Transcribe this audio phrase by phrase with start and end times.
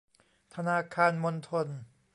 [0.55, 1.67] ธนาคารมณฑล